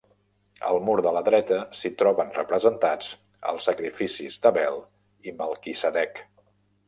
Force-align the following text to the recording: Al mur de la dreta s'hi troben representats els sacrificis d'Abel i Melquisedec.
Al 0.69 0.77
mur 0.85 0.93
de 1.07 1.11
la 1.17 1.21
dreta 1.27 1.57
s'hi 1.79 1.89
troben 1.99 2.31
representats 2.37 3.11
els 3.53 3.69
sacrificis 3.71 4.41
d'Abel 4.47 4.83
i 5.29 5.35
Melquisedec. 5.43 6.23